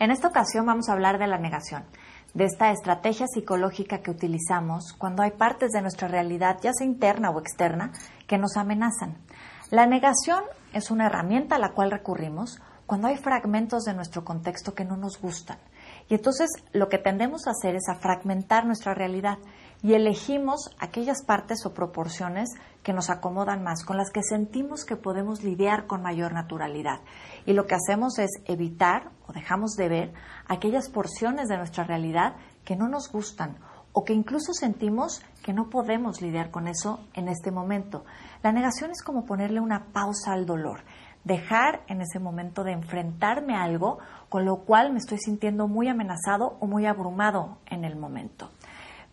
[0.00, 1.82] En esta ocasión vamos a hablar de la negación,
[2.32, 7.30] de esta estrategia psicológica que utilizamos cuando hay partes de nuestra realidad, ya sea interna
[7.30, 7.90] o externa,
[8.28, 9.16] que nos amenazan.
[9.70, 14.72] La negación es una herramienta a la cual recurrimos cuando hay fragmentos de nuestro contexto
[14.72, 15.58] que no nos gustan.
[16.08, 19.38] Y entonces lo que tendemos a hacer es a fragmentar nuestra realidad
[19.82, 22.50] y elegimos aquellas partes o proporciones
[22.82, 27.00] que nos acomodan más, con las que sentimos que podemos lidiar con mayor naturalidad.
[27.46, 30.12] Y lo que hacemos es evitar o dejamos de ver
[30.46, 33.58] aquellas porciones de nuestra realidad que no nos gustan
[33.92, 38.04] o que incluso sentimos que no podemos lidiar con eso en este momento.
[38.42, 40.80] La negación es como ponerle una pausa al dolor,
[41.24, 43.98] dejar en ese momento de enfrentarme a algo
[44.28, 48.50] con lo cual me estoy sintiendo muy amenazado o muy abrumado en el momento.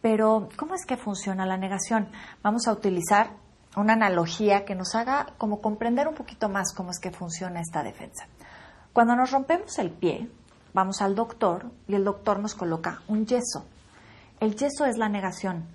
[0.06, 2.10] Pero, ¿cómo es que funciona la negación?
[2.44, 3.32] Vamos a utilizar
[3.76, 7.82] una analogía que nos haga como comprender un poquito más cómo es que funciona esta
[7.82, 8.28] defensa.
[8.94, 10.30] Cuando nos rompemos el pie,
[10.76, 13.66] vamos al doctor y el doctor nos coloca un yeso.
[14.40, 15.66] El yeso es la negación,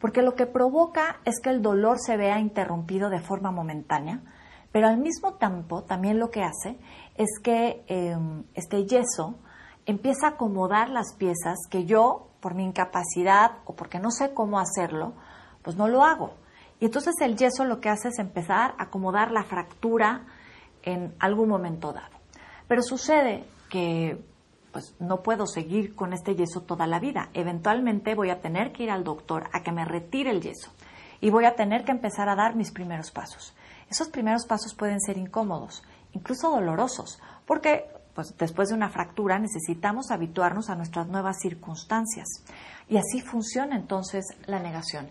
[0.00, 4.20] porque lo que provoca es que el dolor se vea interrumpido de forma momentánea,
[4.70, 6.78] pero al mismo tiempo también lo que hace
[7.16, 9.34] es que em, este yeso
[9.84, 14.58] empieza a acomodar las piezas que yo por mi incapacidad o porque no sé cómo
[14.58, 15.14] hacerlo,
[15.62, 16.34] pues no lo hago.
[16.80, 20.26] Y entonces el yeso lo que hace es empezar a acomodar la fractura
[20.82, 22.16] en algún momento dado.
[22.66, 24.24] Pero sucede que
[24.72, 27.28] pues no puedo seguir con este yeso toda la vida.
[27.34, 30.72] Eventualmente voy a tener que ir al doctor a que me retire el yeso
[31.20, 33.54] y voy a tener que empezar a dar mis primeros pasos.
[33.90, 37.84] Esos primeros pasos pueden ser incómodos, incluso dolorosos, porque
[38.20, 42.26] pues después de una fractura necesitamos habituarnos a nuestras nuevas circunstancias.
[42.88, 45.08] Y así funciona entonces la negación.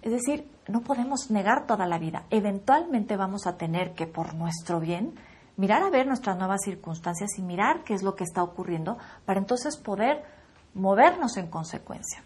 [0.00, 2.24] Es decir, no podemos negar toda la vida.
[2.30, 5.14] Eventualmente vamos a tener que, por nuestro bien,
[5.58, 9.40] mirar a ver nuestras nuevas circunstancias y mirar qué es lo que está ocurriendo para
[9.40, 10.24] entonces poder
[10.72, 12.24] movernos en consecuencia.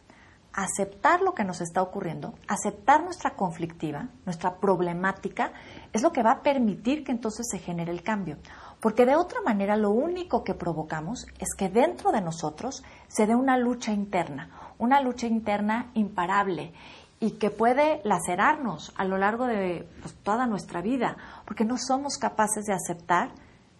[0.53, 5.53] Aceptar lo que nos está ocurriendo, aceptar nuestra conflictiva, nuestra problemática,
[5.93, 8.37] es lo que va a permitir que entonces se genere el cambio.
[8.84, 13.34] Porque de otra manera lo único que provocamos es que dentro de nosotros se dé
[13.34, 16.75] una lucha interna, una lucha interna imparable
[17.19, 22.19] y que puede lacerarnos a lo largo de pues, toda nuestra vida, porque no somos
[22.19, 23.31] capaces de aceptar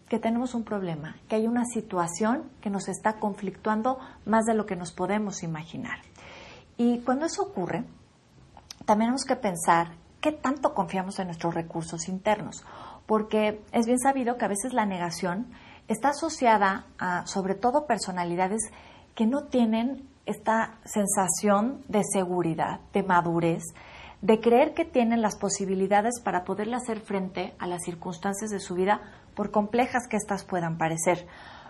[0.09, 4.65] que tenemos un problema, que hay una situación que nos está conflictuando más de lo
[4.65, 5.99] que nos podemos imaginar.
[6.79, 7.85] Y cuando eso ocurre,
[8.87, 9.89] también tenemos que pensar
[10.23, 12.65] qué tanto confiamos en nuestros recursos internos
[13.07, 15.53] porque es bien sabido que a veces la negación
[15.89, 18.71] está asociada a, sobre todo, personalidades
[19.15, 23.63] que no tienen esta sensación de seguridad, de madurez,
[24.23, 28.75] de creer que tienen las posibilidades para poderle hacer frente a las circunstancias de su
[28.75, 29.03] vida,
[29.35, 31.27] por complejas que éstas puedan parecer.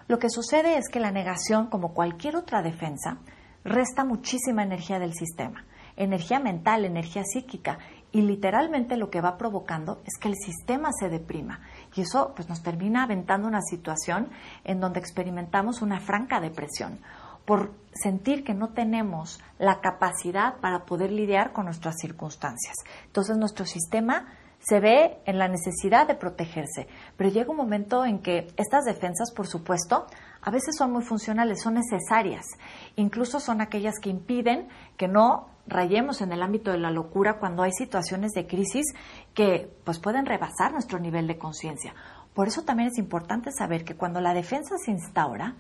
[0.06, 3.18] Lo que sucede es que la negación, como cualquier otra defensa,
[3.64, 5.64] resta muchísima energía del sistema,
[5.96, 7.78] energía mental, energía psíquica,
[8.14, 11.60] y literalmente lo que va provocando es que el sistema se deprima
[11.96, 14.28] y eso pues nos termina aventando una situación
[14.62, 17.00] en donde experimentamos una franca depresión
[17.44, 22.76] por sentir que no tenemos la capacidad para poder lidiar con nuestras circunstancias.
[23.06, 24.28] Entonces nuestro sistema
[24.60, 26.86] se ve en la necesidad de protegerse,
[27.16, 30.06] pero llega un momento en que estas defensas, por supuesto,
[30.40, 32.46] a veces son muy funcionales, son necesarias,
[32.94, 37.62] incluso son aquellas que impiden que no rayemos en el ámbito de la locura cuando
[37.62, 38.86] hay situaciones de crisis
[39.34, 41.94] que pues pueden rebasar nuestro nivel de conciencia.
[42.34, 45.56] Por eso también es importante saber que cuando la defensa se instaura,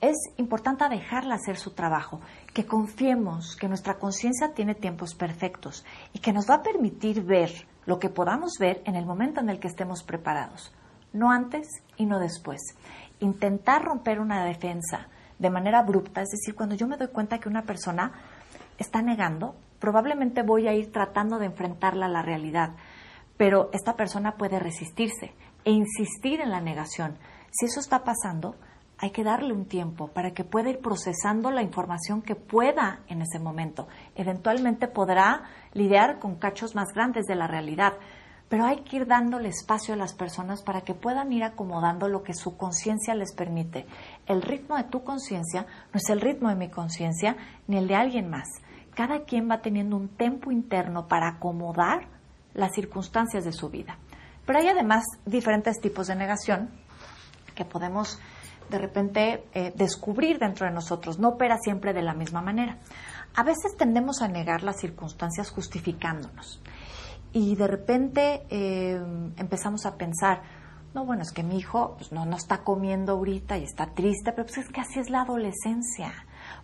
[0.00, 2.20] es importante dejarla hacer su trabajo,
[2.52, 7.50] que confiemos que nuestra conciencia tiene tiempos perfectos y que nos va a permitir ver
[7.86, 10.72] lo que podamos ver en el momento en el que estemos preparados,
[11.12, 12.60] no antes y no después.
[13.20, 17.48] Intentar romper una defensa de manera abrupta, es decir, cuando yo me doy cuenta que
[17.48, 18.12] una persona
[18.78, 22.70] está negando, probablemente voy a ir tratando de enfrentarla a la realidad,
[23.36, 27.18] pero esta persona puede resistirse e insistir en la negación.
[27.50, 28.56] Si eso está pasando,
[28.98, 33.22] hay que darle un tiempo para que pueda ir procesando la información que pueda en
[33.22, 33.88] ese momento.
[34.14, 37.94] Eventualmente podrá lidiar con cachos más grandes de la realidad,
[38.48, 42.22] pero hay que ir dándole espacio a las personas para que puedan ir acomodando lo
[42.22, 43.86] que su conciencia les permite.
[44.26, 47.96] El ritmo de tu conciencia no es el ritmo de mi conciencia ni el de
[47.96, 48.48] alguien más
[48.94, 52.08] cada quien va teniendo un tempo interno para acomodar
[52.54, 53.98] las circunstancias de su vida.
[54.46, 56.70] Pero hay además diferentes tipos de negación
[57.54, 58.18] que podemos
[58.70, 61.18] de repente eh, descubrir dentro de nosotros.
[61.18, 62.78] No opera siempre de la misma manera.
[63.36, 66.62] A veces tendemos a negar las circunstancias justificándonos.
[67.32, 69.00] Y de repente eh,
[69.36, 70.42] empezamos a pensar,
[70.94, 74.30] No, bueno, es que mi hijo pues, no, no está comiendo ahorita y está triste,
[74.30, 76.12] pero pues es que así es la adolescencia.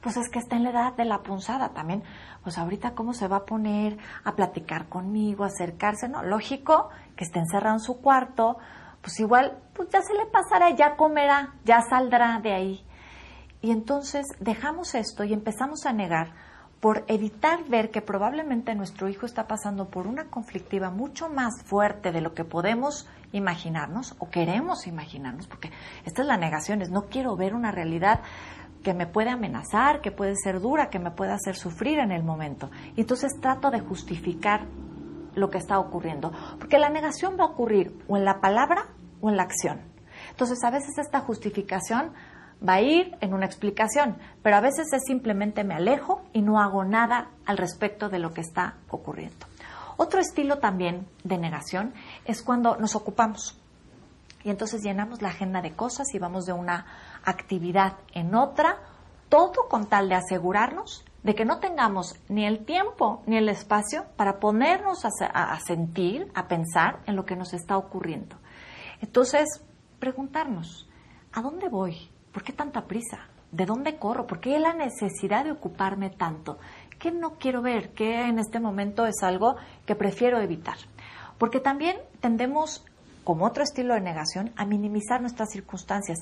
[0.01, 2.03] Pues es que está en la edad de la punzada también.
[2.43, 6.23] Pues ahorita cómo se va a poner a platicar conmigo, a acercarse, ¿no?
[6.23, 8.57] Lógico que esté encerrado en su cuarto,
[9.03, 12.87] pues igual, pues ya se le pasará, ya comerá, ya saldrá de ahí.
[13.63, 16.33] Y entonces dejamos esto y empezamos a negar
[16.81, 22.11] por evitar ver que probablemente nuestro hijo está pasando por una conflictiva mucho más fuerte
[22.11, 25.71] de lo que podemos imaginarnos o queremos imaginarnos, porque
[26.07, 28.21] esta es la negación, es no quiero ver una realidad
[28.83, 32.23] que me puede amenazar, que puede ser dura, que me puede hacer sufrir en el
[32.23, 32.71] momento.
[32.97, 34.67] Y entonces trato de justificar
[35.35, 38.89] lo que está ocurriendo, porque la negación va a ocurrir o en la palabra
[39.21, 39.81] o en la acción.
[40.31, 42.13] Entonces a veces esta justificación
[42.67, 46.61] va a ir en una explicación, pero a veces es simplemente me alejo y no
[46.61, 49.47] hago nada al respecto de lo que está ocurriendo.
[49.97, 51.93] Otro estilo también de negación
[52.25, 53.61] es cuando nos ocupamos
[54.43, 56.87] y entonces llenamos la agenda de cosas y vamos de una
[57.25, 58.79] actividad en otra,
[59.29, 64.07] todo con tal de asegurarnos de que no tengamos ni el tiempo ni el espacio
[64.17, 68.37] para ponernos a, sentir, a pensar en lo que nos está ocurriendo.
[69.01, 69.63] Entonces,
[69.99, 70.89] preguntarnos,
[71.33, 72.11] ¿a dónde voy?
[72.33, 73.29] ¿Por qué tanta prisa?
[73.53, 74.27] ¿De dónde corro?
[74.27, 76.59] ¿Por qué la necesidad de ocuparme tanto?
[76.99, 77.91] ¿Qué no quiero ver?
[77.93, 79.57] ¿Qué en este momento es algo
[79.87, 80.77] que prefiero evitar?
[81.39, 82.85] Porque también tendemos,
[83.25, 86.19] como otro estilo de negación, a minimizar nuestras circunstancias.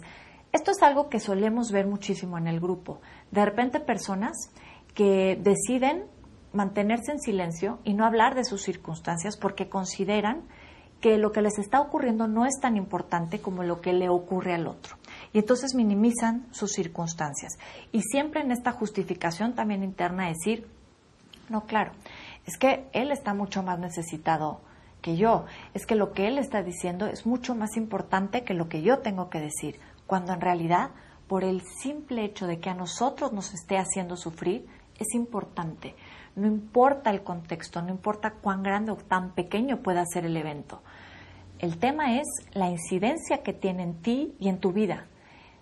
[0.53, 3.00] Esto es algo que solemos ver muchísimo en el grupo.
[3.31, 4.50] De repente personas
[4.95, 6.05] que deciden
[6.53, 10.43] mantenerse en silencio y no hablar de sus circunstancias porque consideran
[11.00, 14.55] que lo que les está ocurriendo no es tan importante como lo que le ocurre
[14.55, 14.97] al otro
[15.33, 17.59] y entonces minimizan sus circunstancias.
[17.93, 20.67] Y siempre en esta justificación también interna decir,
[21.49, 21.93] no, claro,
[22.47, 24.61] es que él está mucho más necesitado
[25.03, 28.69] que yo, es que lo que él está diciendo es mucho más importante que lo
[28.69, 29.79] que yo tengo que decir,
[30.09, 30.91] cuando en realidad,
[31.29, 34.67] por el simple hecho de que a nosotros nos esté haciendo sufrir,
[34.99, 35.95] es importante.
[36.35, 40.83] No importa el contexto, no importa cuán grande o tan pequeño pueda ser el evento.
[41.59, 45.07] El tema es la incidencia que tiene en ti y en tu vida.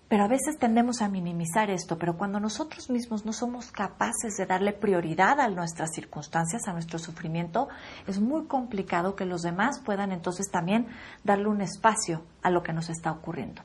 [0.07, 4.45] Pero a veces tendemos a minimizar esto, pero cuando nosotros mismos no somos capaces de
[4.45, 7.67] darle prioridad a nuestras circunstancias, a nuestro sufrimiento,
[8.07, 10.87] es muy complicado que los demás puedan entonces también
[11.25, 13.63] darle un espacio a lo que nos está ocurriendo.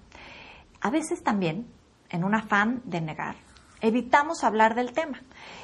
[0.82, 1.66] A veces también,
[2.10, 3.36] en un afán de negar,
[3.80, 5.22] evitamos hablar del tema.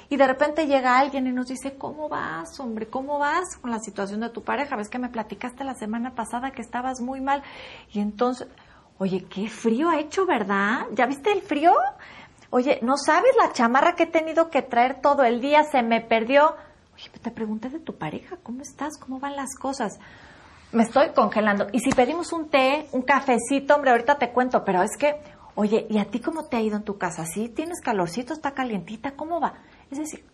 [0.09, 2.87] Y de repente llega alguien y nos dice, ¿cómo vas, hombre?
[2.89, 4.77] ¿Cómo vas con la situación de tu pareja?
[4.77, 7.43] Ves que me platicaste la semana pasada que estabas muy mal.
[7.93, 8.49] Y entonces,
[9.01, 10.87] Oye, qué frío ha hecho, ¿verdad?
[10.93, 11.73] ¿Ya viste el frío?
[12.51, 15.63] Oye, ¿no sabes la chamarra que he tenido que traer todo el día?
[15.63, 16.57] Se me perdió.
[16.95, 18.99] Oye, te pregunté de tu pareja, ¿cómo estás?
[18.99, 20.01] ¿Cómo van las cosas?
[20.71, 21.67] Me estoy congelando.
[21.73, 25.17] Y si pedimos un té, un cafecito, hombre, ahorita te cuento, pero es que,
[25.55, 27.25] oye, ¿y a ti cómo te ha ido en tu casa?
[27.25, 27.49] ¿Sí?
[27.49, 28.35] ¿Tienes calorcito?
[28.35, 29.13] ¿Está calientita?
[29.13, 29.55] ¿Cómo va?
[29.91, 30.25] Es decir,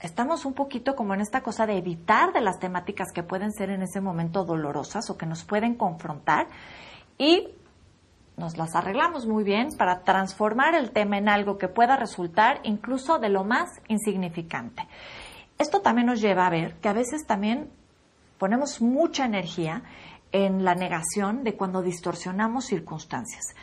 [0.00, 3.68] estamos un poquito como en esta cosa de evitar de las temáticas que pueden ser
[3.68, 6.46] en ese momento dolorosas o que nos pueden confrontar
[7.18, 7.48] y
[8.38, 13.18] nos las arreglamos muy bien para transformar el tema en algo que pueda resultar incluso
[13.18, 14.88] de lo más insignificante.
[15.58, 17.70] Esto también nos lleva a ver que a veces también
[18.42, 19.84] ponemos mucha energía
[20.32, 23.54] en la negación de cuando distorsionamos circunstancias.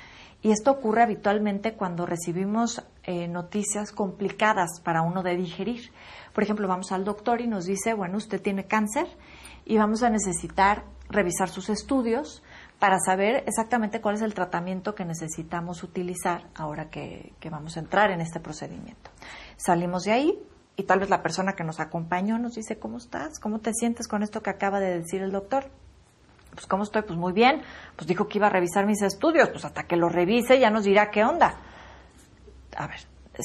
[0.42, 5.92] Y esto ocurre habitualmente cuando recibimos eh, noticias complicadas para uno de digerir.
[6.34, 9.08] Por ejemplo, vamos al doctor y nos dice, bueno, usted tiene cáncer
[9.66, 12.42] y vamos a necesitar revisar sus estudios,
[12.80, 18.12] para saber exactamente cuál es el tratamiento que necesitamos utilizar ahora que, vamos a entrar
[18.12, 19.12] en este procedimiento.
[19.58, 20.40] Salimos de ahí
[20.80, 23.38] y tal vez la persona que nos acompañó nos dice, ¿cómo estás?
[23.42, 25.66] ¿Cómo te sientes con esto que acaba de decir el doctor?
[26.54, 27.02] Pues, ¿cómo estoy?
[27.02, 27.64] Pues muy bien.
[27.98, 29.50] Pues dijo que iba a revisar mis estudios.
[29.50, 31.58] Pues hasta que lo revise ya nos dirá qué onda.
[32.78, 33.00] A ver,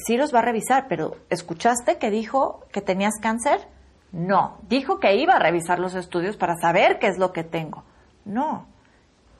[0.06, 3.66] sí los va a revisar, pero ¿escuchaste que dijo que tenías cáncer?
[4.12, 7.82] No, dijo que iba a revisar los estudios para saber qué es lo que tengo.
[8.24, 8.68] No,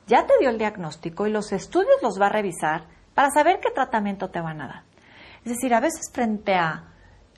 [0.05, 3.71] ya te dio el diagnóstico y los estudios los va a revisar para saber qué
[3.71, 4.83] tratamiento te van a dar.
[5.45, 6.91] Es decir, a veces frente a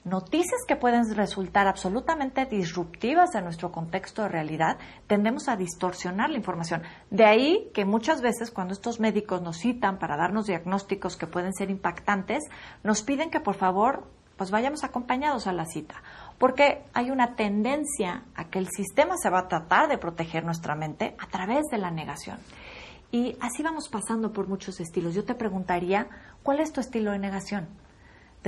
[0.04, 6.38] noticias que pueden resultar absolutamente disruptivas en nuestro contexto de realidad, tendemos a distorsionar la
[6.38, 6.82] información.
[7.10, 11.52] De ahí que muchas veces cuando estos médicos nos citan para darnos diagnósticos que pueden
[11.52, 12.44] ser impactantes,
[12.82, 15.96] nos piden que por favor pues vayamos acompañados a la cita,
[16.38, 20.76] porque hay una tendencia a que el sistema se va a tratar de proteger nuestra
[20.76, 22.38] mente a través de la negación.
[23.10, 25.14] Y así vamos pasando por muchos estilos.
[25.14, 26.08] Yo te preguntaría,
[26.44, 27.68] ¿cuál es tu estilo de negación?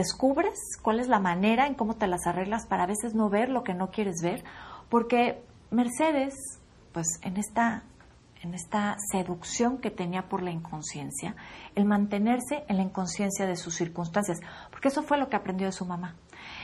[0.01, 3.51] ¿Descubres cuál es la manera en cómo te las arreglas para a veces no ver
[3.51, 4.43] lo que no quieres ver?
[4.89, 6.33] Porque Mercedes,
[6.93, 7.83] pues en esta
[8.41, 11.37] en esta seducción que tenía por la inconsciencia,
[11.75, 14.41] el mantenerse en la inconsciencia de sus circunstancias,
[14.71, 16.17] porque eso fue lo que aprendió de su mamá.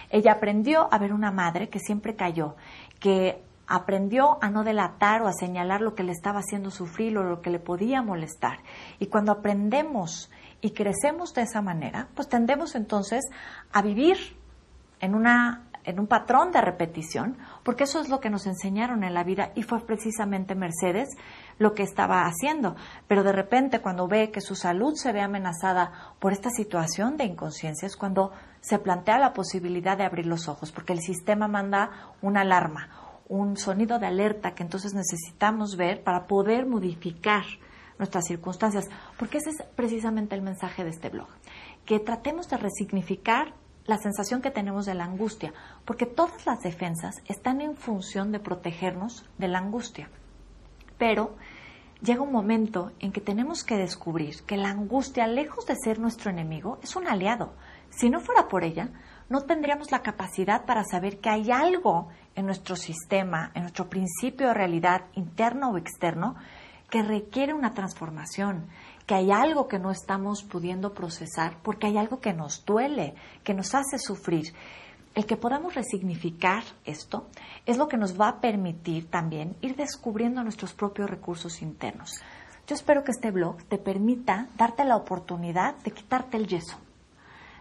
[0.08, 2.56] Ella aprendió a ver una madre que siempre cayó,
[3.00, 7.22] que aprendió a no delatar o a señalar lo que le estaba haciendo sufrir o
[7.22, 8.60] lo que le podía molestar.
[8.98, 13.24] Y cuando aprendemos y crecemos de esa manera, pues tendemos entonces
[13.72, 14.16] a vivir
[15.00, 19.14] en una en un patrón de repetición, porque eso es lo que nos enseñaron en
[19.14, 21.08] la vida y fue precisamente Mercedes
[21.58, 22.74] lo que estaba haciendo.
[23.06, 27.24] Pero de repente cuando ve que su salud se ve amenazada por esta situación de
[27.24, 31.90] inconsciencia es cuando se plantea la posibilidad de abrir los ojos, porque el sistema manda
[32.20, 32.90] una alarma,
[33.28, 37.44] un sonido de alerta que entonces necesitamos ver para poder modificar
[37.98, 38.88] nuestras circunstancias,
[39.18, 41.28] porque ese es precisamente el mensaje de este blog,
[41.84, 43.54] que tratemos de resignificar
[43.86, 45.52] la sensación que tenemos de la angustia,
[45.84, 50.10] porque todas las defensas están en función de protegernos de la angustia.
[50.98, 51.36] Pero
[52.02, 56.30] llega un momento en que tenemos que descubrir que la angustia, lejos de ser nuestro
[56.30, 57.52] enemigo, es un aliado.
[57.90, 58.90] Si no fuera por ella,
[59.28, 64.48] no tendríamos la capacidad para saber que hay algo en nuestro sistema, en nuestro principio
[64.48, 66.36] de realidad interno o externo,
[66.90, 68.66] que requiere una transformación,
[69.06, 73.14] que hay algo que no estamos pudiendo procesar porque hay algo que nos duele,
[73.44, 74.52] que nos hace sufrir.
[75.14, 77.28] El que podamos resignificar esto
[77.64, 82.20] es lo que nos va a permitir también ir descubriendo nuestros propios recursos internos.
[82.66, 86.76] Yo espero que este blog te permita darte la oportunidad de quitarte el yeso,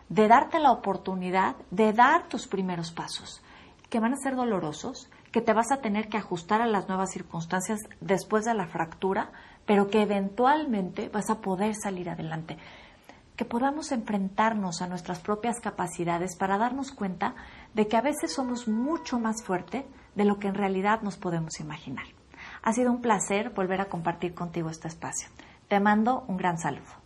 [0.10, 3.42] de darte la oportunidad de dar tus primeros pasos,
[3.90, 7.12] que van a ser dolorosos, que te vas a tener que ajustar a las nuevas
[7.12, 9.32] circunstancias después de la fractura,
[9.66, 12.58] pero que eventualmente vas a poder salir adelante.
[13.36, 17.36] Que podamos enfrentarnos a nuestras propias capacidades para darnos cuenta
[17.74, 21.60] de que a veces somos mucho más fuertes de lo que en realidad nos podemos
[21.60, 22.06] imaginar.
[22.64, 25.30] Ha sido un placer volver a compartir contigo este espacio.
[25.68, 27.05] Te mando un gran saludo.